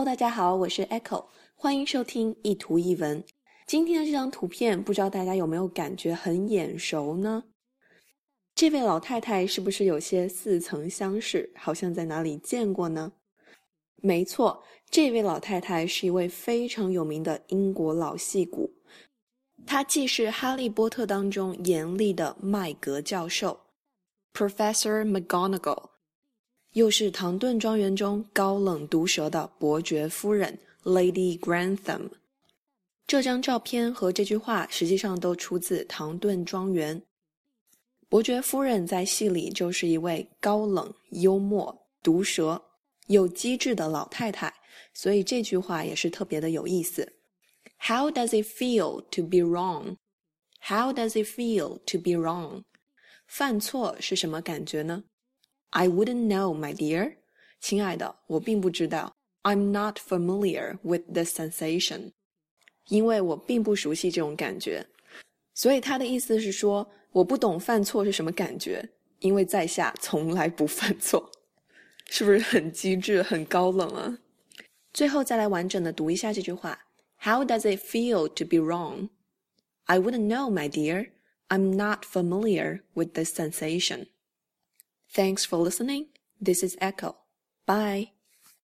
[0.00, 3.22] Hello，大家好，我是 Echo，欢迎收听一图一文。
[3.66, 7.44] 今天的这张图片，不知道大家有没有感觉很眼熟呢？
[8.54, 13.12] 这位老太太是不是有些似曾相识，好像在哪里见过呢？
[13.96, 18.72] 没错，这位老太太是一位非常有名的英国老戏骨，
[19.66, 23.60] 她既是《哈利波特》当中严厉的麦格教授
[24.32, 25.90] （Professor McGonagall）。
[26.72, 32.10] 又是唐顿庄园中高冷毒舌的伯爵夫人 Lady Grantham。
[33.06, 37.02] 这张照片和这句话实际上都出自唐顿庄园。
[38.08, 42.62] 伯爵夫人在戏里就是一位高冷、幽默、毒舌
[43.08, 44.54] 又机智的老太太，
[44.94, 47.12] 所以这句话也是特别的有意思。
[47.78, 49.96] How does it feel to be wrong?
[50.60, 52.62] How does it feel to be wrong?
[53.26, 55.02] 犯错是什么感觉呢
[55.71, 57.17] ？I wouldn't know, my dear，
[57.59, 59.13] 亲爱的，我并不知道。
[59.43, 62.11] I'm not familiar with the sensation，
[62.87, 64.87] 因为我并不熟悉这种感觉。
[65.53, 71.31] 所以他的意思是说，我不懂犯错是什么感觉，因为在下从来不犯错。
[72.09, 74.19] 是不是很机智、很高冷啊？
[74.93, 76.79] 最后再来完整的读一下这句话：
[77.19, 79.09] How does it feel to be wrong?
[79.85, 81.11] I wouldn't know, my dear.
[81.49, 84.07] I'm not familiar with the sensation.
[85.12, 86.06] Thanks for listening.
[86.40, 87.16] This is Echo.
[87.66, 88.12] Bye.